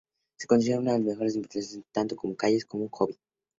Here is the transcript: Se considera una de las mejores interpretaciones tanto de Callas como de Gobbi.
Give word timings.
Se 0.39 0.47
considera 0.47 0.79
una 0.79 0.93
de 0.93 0.97
las 0.97 1.05
mejores 1.05 1.35
interpretaciones 1.35 1.85
tanto 1.91 2.15
de 2.23 2.35
Callas 2.35 2.65
como 2.65 2.85
de 2.85 2.89
Gobbi. 2.91 3.19